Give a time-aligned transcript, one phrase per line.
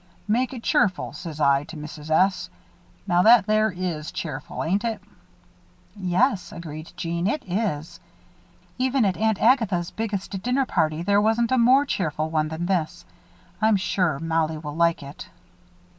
[0.27, 2.09] 'Make it cheerful,' says I, to Mrs.
[2.09, 2.49] S.
[3.05, 4.99] Now that there is cheerful, ain't it?"
[5.95, 7.99] "Yes," agreed Jeanne, "it is.
[8.79, 13.05] Even at Aunt Agatha's biggest dinner party there wasn't a more cheerful one than this.
[13.61, 15.29] I'm sure Mollie will like it."